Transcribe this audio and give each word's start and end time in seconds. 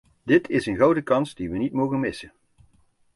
Dit 0.23 0.49
is 0.49 0.65
een 0.65 0.75
gouden 0.77 1.03
kans 1.03 1.35
die 1.35 1.49
we 1.49 1.57
niet 1.57 1.71
mogen 1.73 1.99
missen. 1.99 2.33